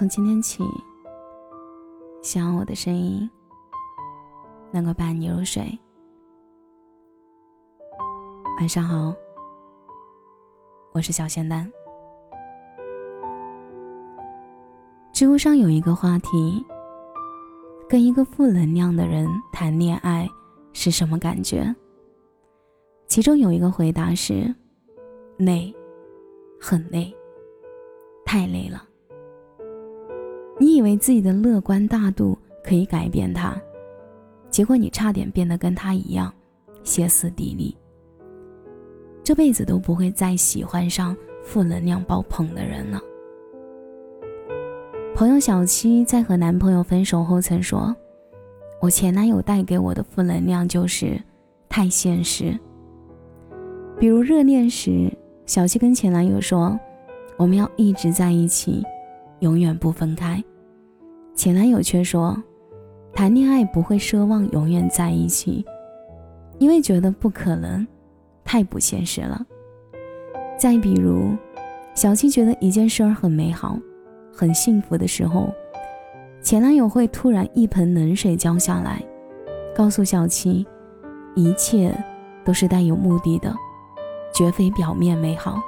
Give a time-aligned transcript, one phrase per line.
[0.00, 0.64] 从今天起，
[2.22, 3.30] 希望我的声音
[4.72, 5.78] 能够伴你入睡。
[8.58, 9.14] 晚上好，
[10.92, 11.70] 我是小仙丹。
[15.12, 16.64] 知乎上有一个话题：
[17.86, 20.26] 跟一个负能量的人谈恋爱
[20.72, 21.76] 是什么感觉？
[23.06, 24.50] 其中有一个回答是：
[25.36, 25.70] 累，
[26.58, 27.14] 很累，
[28.24, 28.86] 太累了。
[30.60, 33.58] 你以为自己的乐观大度可以改变他，
[34.50, 36.30] 结果你差点变得跟他一样，
[36.84, 37.74] 歇斯底里。
[39.24, 43.00] 这辈子都不会再喜欢上负能量爆棚的人了。
[45.14, 47.96] 朋友小七在和男朋友分手后曾说
[48.82, 51.18] ：“我前男友带给我的负能量就是
[51.70, 52.54] 太现实。
[53.98, 55.10] 比如热恋时，
[55.46, 56.78] 小七跟前男友说，
[57.38, 58.84] 我们要一直在一起，
[59.38, 60.42] 永远不分开。”
[61.34, 62.36] 前男友却说
[63.14, 65.64] ：“谈恋爱不会奢望永远在一起，
[66.58, 67.86] 因为觉得不可能，
[68.44, 69.44] 太不现实了。”
[70.58, 71.30] 再比如，
[71.94, 73.78] 小七觉得一件事儿很美好、
[74.30, 75.48] 很幸福的时候，
[76.42, 79.02] 前男友会突然一盆冷水浇下来，
[79.74, 80.66] 告诉小七，
[81.34, 81.94] 一切
[82.44, 83.54] 都是带有目的的，
[84.34, 85.58] 绝非表面美好。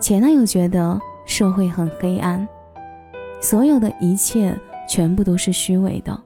[0.00, 2.48] 前男友觉得社会很黑暗。
[3.40, 4.58] 所有的一切
[4.88, 6.18] 全部都是虚伪的，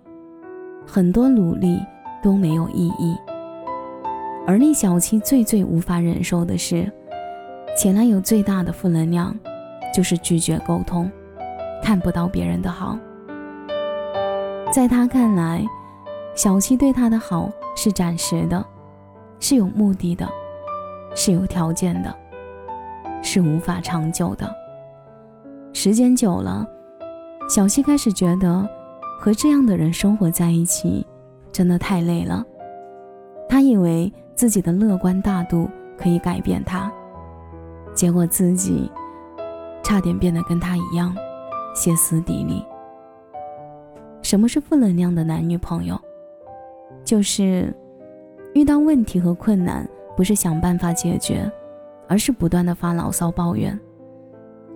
[0.86, 1.78] 很多努力
[2.22, 3.16] 都没有意义。
[4.46, 6.90] 而令小七最最无法忍受的是，
[7.76, 9.38] 前男友最大的负能量
[9.94, 11.10] 就是拒绝沟通，
[11.82, 12.98] 看不到别人的好。
[14.72, 15.64] 在他看来，
[16.34, 18.64] 小七对他的好是暂时的，
[19.38, 20.26] 是有目的的，
[21.14, 22.12] 是有条件的，
[23.22, 24.50] 是无法长久的。
[25.74, 26.66] 时间久了。
[27.54, 28.66] 小溪开始觉得，
[29.20, 31.06] 和这样的人生活在一起，
[31.52, 32.42] 真的太累了。
[33.46, 35.68] 他以为自己的乐观大度
[35.98, 36.90] 可以改变他，
[37.92, 38.90] 结果自己
[39.82, 41.14] 差点变得跟他一样，
[41.74, 42.64] 歇斯底里。
[44.22, 46.00] 什么是负能量的男女朋友？
[47.04, 47.70] 就是
[48.54, 49.86] 遇到问题和困难，
[50.16, 51.52] 不是想办法解决，
[52.08, 53.78] 而是不断的发牢骚抱怨，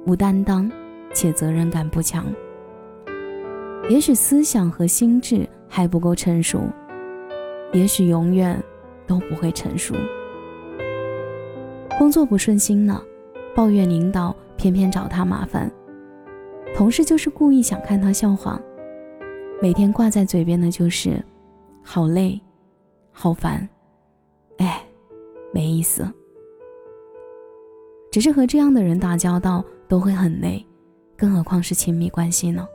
[0.06, 0.70] 无担当
[1.14, 2.22] 且责任感不强。
[3.88, 6.62] 也许思想和心智还不够成熟，
[7.72, 8.60] 也许永远
[9.06, 9.94] 都不会成熟。
[11.96, 13.00] 工作不顺心了，
[13.54, 15.70] 抱怨领导偏偏找他麻烦；
[16.74, 18.60] 同事就是故意想看他笑话。
[19.62, 21.22] 每天挂在嘴边的就是
[21.80, 22.38] “好累，
[23.12, 23.66] 好烦，
[24.58, 24.84] 哎，
[25.52, 26.06] 没意思”。
[28.10, 30.64] 只是和这样的人打交道都会很累，
[31.16, 32.66] 更何况是亲密关系呢？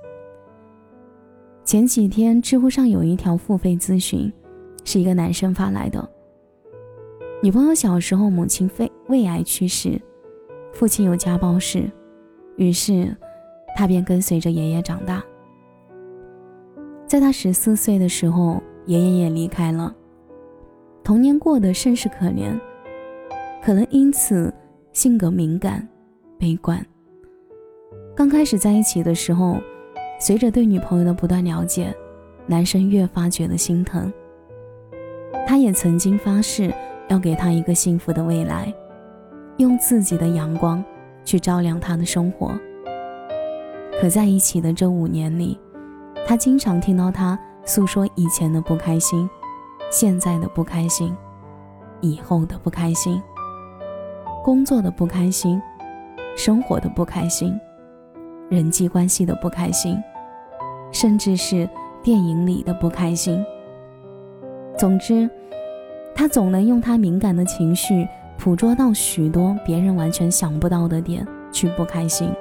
[1.64, 4.32] 前几天，知乎上有一条付费咨询，
[4.84, 6.10] 是一个男生发来的。
[7.42, 10.00] 女朋友小时候母亲肺胃癌去世，
[10.74, 11.90] 父亲有家暴史，
[12.58, 13.16] 于是
[13.76, 15.24] 他便跟随着爷爷长大。
[17.08, 19.96] 在他十四岁的时候，爷爷也离开了，
[21.04, 22.60] 童年过得甚是可怜，
[23.64, 24.54] 可能因此
[24.92, 25.88] 性格敏感、
[26.38, 26.84] 悲观。
[28.16, 29.62] 刚开始在一起的时候。
[30.22, 31.92] 随着对女朋友的不断了解，
[32.46, 34.14] 男生越发觉得心疼。
[35.48, 36.72] 他也曾经发誓
[37.08, 38.72] 要给她一个幸福的未来，
[39.58, 40.82] 用自己的阳光
[41.26, 42.52] 去照亮她的生活。
[44.00, 45.60] 可在一起的这五年里，
[46.28, 49.28] 他经常听到她诉说以前的不开心，
[49.90, 51.12] 现在的不开心，
[52.00, 53.20] 以后的不开心，
[54.44, 55.60] 工作的不开心，
[56.38, 57.60] 生活的不开心，
[58.50, 59.98] 人际关系的不开心。
[60.92, 61.68] 甚至是
[62.04, 63.44] 电影里的不开心。
[64.78, 65.30] 总之，
[66.16, 68.08] 他总能用他敏感的情绪
[68.38, 72.32] 捕捉到许多别人完全想不到的点去不开心。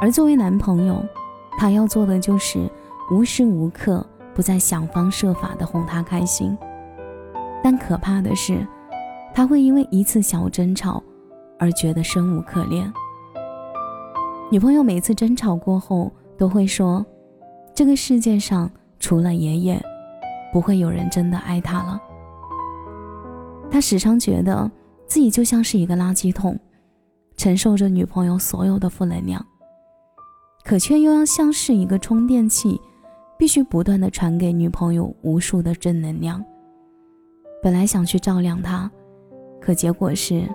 [0.00, 1.02] 而作为男朋友，
[1.58, 2.68] 他要做的就是
[3.10, 4.04] 无时无刻
[4.34, 6.56] 不在想方设法的哄她开心。
[7.64, 8.64] 但可怕的是，
[9.34, 11.02] 他会因为一次小争吵
[11.58, 12.92] 而觉得生无可恋。
[14.50, 17.04] 女朋友每次争吵过后都会说。
[17.78, 19.80] 这个世界上除了爷爷，
[20.52, 22.02] 不会有人真的爱他了。
[23.70, 24.68] 他时常觉得
[25.06, 26.58] 自己就像是一个垃圾桶，
[27.36, 29.46] 承受着女朋友所有的负能量，
[30.64, 32.80] 可却又要像是一个充电器，
[33.38, 36.44] 必须不断的传给女朋友无数的正能量。
[37.62, 38.90] 本来想去照亮她，
[39.60, 40.52] 可结果是，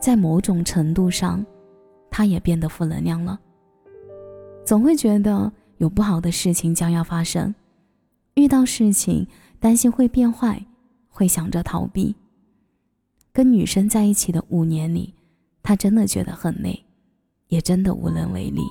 [0.00, 1.46] 在某种程度上，
[2.10, 3.38] 他也变得负能量了。
[4.64, 7.54] 总会觉得有不好的事情将要发生，
[8.34, 9.26] 遇到事情
[9.58, 10.64] 担心会变坏，
[11.08, 12.14] 会想着逃避。
[13.32, 15.14] 跟女生在一起的五年里，
[15.62, 16.84] 他真的觉得很累，
[17.48, 18.62] 也真的无能为力。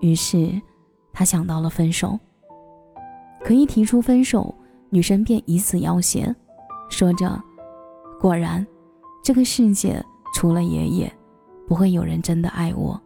[0.00, 0.60] 于是，
[1.12, 2.18] 他想到了分手。
[3.42, 4.54] 可一提出分手，
[4.90, 6.34] 女生便以死要挟，
[6.90, 7.42] 说着
[8.20, 8.66] ：“果然，
[9.22, 10.04] 这个世界
[10.34, 11.12] 除了爷爷，
[11.66, 13.00] 不会有人真的爱我。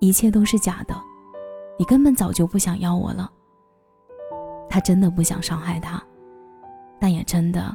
[0.00, 0.94] 一切都是假的，
[1.80, 3.32] 你根本早就不想要我了。”
[4.68, 6.00] 他真的不想伤害他，
[7.00, 7.74] 但也真的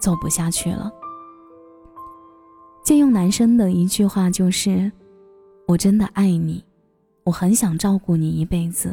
[0.00, 0.92] 走不下去了。
[2.82, 4.90] 借用男生的一句话就是
[5.68, 6.64] ：“我真的爱你，
[7.22, 8.92] 我很想照顾你一辈子，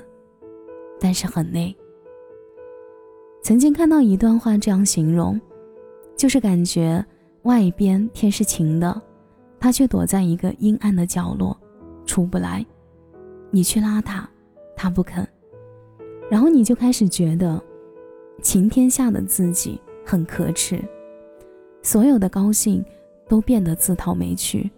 [1.00, 1.76] 但是很累。”
[3.42, 5.42] 曾经看到一段话这样形容，
[6.16, 7.04] 就是感觉
[7.42, 9.02] 外边天是晴的，
[9.60, 11.60] 他却躲在一个阴暗的角落，
[12.06, 12.64] 出不来。
[13.52, 14.30] 你去拉他，
[14.76, 15.28] 他不肯，
[16.30, 17.62] 然后你就开始觉得
[18.42, 20.84] 晴天下的自己很可耻，
[21.82, 22.84] 所有的高兴
[23.28, 24.70] 都变得自讨没趣。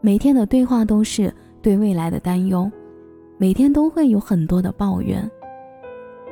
[0.00, 2.70] 每天的对话都是对未来的担忧，
[3.38, 5.30] 每天都会有很多的抱怨，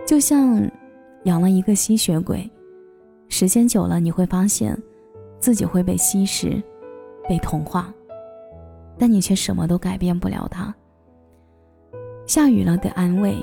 [0.07, 0.71] 就像。
[1.25, 2.49] 养了一个吸血鬼，
[3.29, 4.75] 时间久了，你会发现
[5.41, 6.63] 自己会被吸食、
[7.29, 7.93] 被同化，
[8.97, 10.75] 但你却什么都改变不了他。
[12.29, 13.43] 下雨了得安慰，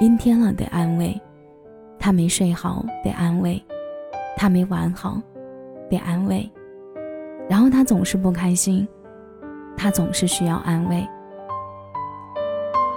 [0.00, 1.20] 阴天了得安慰，
[1.98, 3.62] 他没睡好得安慰，
[4.34, 5.20] 他没玩好
[5.90, 6.50] 得安慰，
[7.50, 8.88] 然后他总是不开心，
[9.76, 11.06] 他总是需要安慰。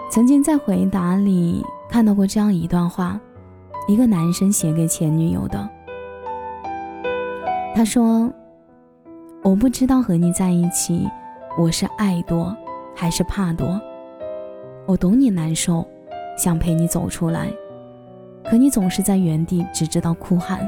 [0.09, 3.19] 曾经在回答里看到过这样一段话。
[3.89, 5.69] 一个男生写给前女友的，
[7.74, 8.29] 他说
[9.44, 11.09] ：“我不知道和你在一起，
[11.57, 12.53] 我是爱多
[12.94, 13.79] 还是怕多。
[14.88, 15.86] 我懂你难受，
[16.38, 17.51] 想陪你走出来，
[18.45, 20.66] 可你总是在原地，只知道哭喊。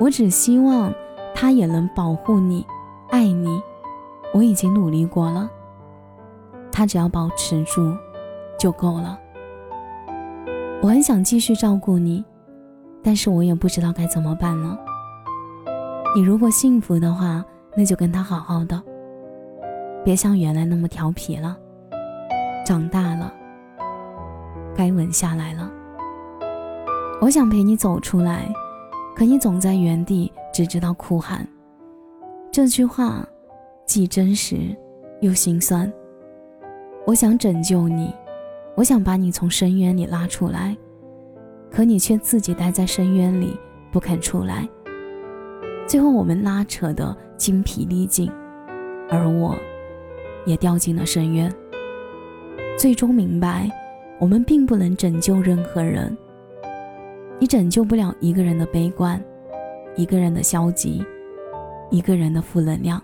[0.00, 0.92] 我只希望
[1.32, 2.66] 他也能保护你，
[3.10, 3.62] 爱你。
[4.34, 5.48] 我已经努力过了，
[6.72, 7.96] 他只要保持住，
[8.58, 9.16] 就够了。”
[10.82, 12.24] 我很想继续照顾你，
[13.04, 14.76] 但是我也不知道该怎么办了。
[16.16, 17.44] 你如果幸福的话，
[17.76, 18.82] 那就跟他好好的，
[20.04, 21.56] 别像原来那么调皮了。
[22.70, 23.34] 长大了，
[24.76, 25.68] 该稳下来了。
[27.20, 28.48] 我想陪你走出来，
[29.12, 31.44] 可你总在原地，只知道哭喊。
[32.52, 33.26] 这句话
[33.86, 34.56] 既真实
[35.20, 35.92] 又心酸。
[37.04, 38.14] 我想拯救你。
[38.76, 40.76] 我想把你从深渊里拉出来，
[41.72, 43.58] 可你却自己待在深渊里
[43.90, 44.68] 不肯出来。
[45.88, 48.30] 最后我们拉扯得精疲力尽，
[49.10, 49.56] 而我，
[50.46, 51.52] 也掉进了深渊。
[52.80, 53.70] 最终明白，
[54.18, 56.16] 我们并不能拯救任何人。
[57.38, 59.22] 你拯救不了一个人的悲观，
[59.96, 61.04] 一个人的消极，
[61.90, 62.98] 一个人的负能量，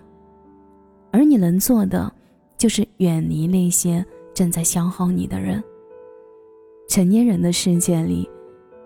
[1.11, 2.11] 而你能做的，
[2.57, 4.03] 就是远离那些。
[4.33, 5.63] 正在消耗你的人。
[6.89, 8.27] 成年人的世界里，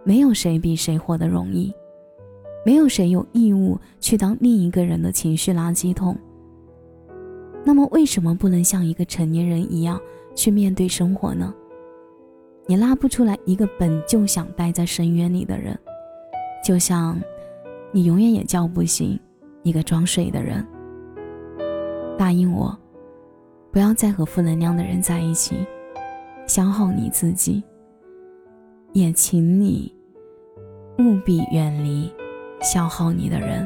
[0.03, 1.73] 没有谁比谁活得容易，
[2.65, 6.17] 没有谁有义务去当另一个人的情绪垃圾桶。
[7.63, 9.97] 那么，为什么不能像一个成年人一样
[10.35, 11.53] 去面对生活呢？
[12.67, 15.77] 你拉不出来一个本就想待在深渊里的人，
[16.63, 17.19] 就像
[17.91, 19.19] 你永远也叫不醒
[19.63, 20.65] 一个装睡的人。
[22.17, 22.77] 答应我。
[23.71, 25.55] 不要再和负能量的人在一起，
[26.45, 27.63] 消耗你自己。
[28.91, 29.95] 也请你
[30.99, 32.13] 务必远离
[32.61, 33.65] 消耗你的人。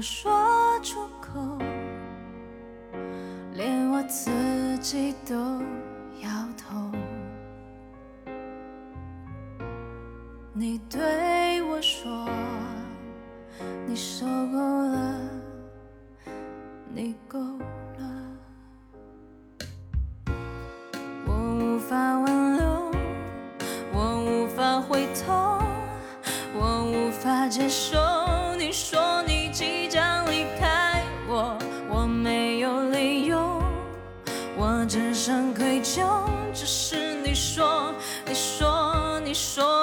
[0.00, 0.32] 我说
[0.82, 1.58] 出口，
[3.52, 4.30] 连我自
[4.78, 5.34] 己都
[6.22, 6.90] 摇头。
[10.54, 12.26] 你对我说，
[13.86, 15.20] 你受够了，
[16.94, 18.24] 你够了。
[21.26, 22.90] 我无法挽留，
[23.92, 25.58] 我无法回头，
[26.54, 27.99] 我无法接受。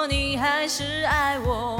[0.08, 1.78] 你还是爱我。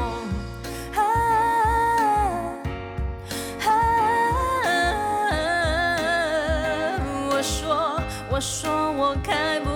[7.31, 9.68] 我说，我说，我开。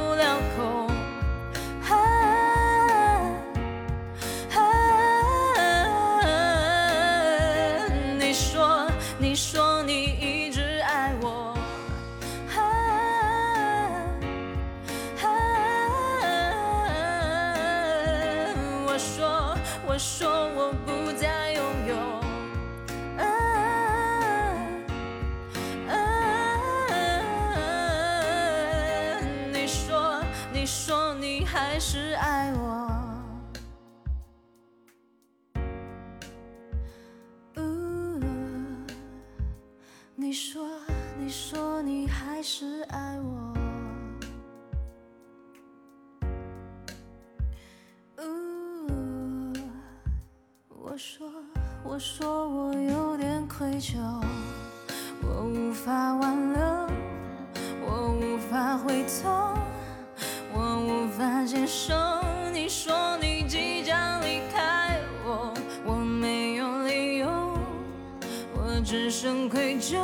[31.85, 32.89] 是爱我。
[37.57, 38.21] 呜
[40.15, 40.65] 你说
[41.19, 43.55] 你说你还是爱我。
[48.19, 49.53] 呜
[50.69, 51.29] 我说
[51.83, 53.99] 我说我有点愧疚。
[55.25, 56.61] 我无法挽留
[57.85, 59.52] 我无法回头。
[61.73, 61.95] 手，
[62.53, 65.55] 你说你即将离开我，
[65.87, 67.31] 我没有理由，
[68.55, 69.97] 我只剩愧疚。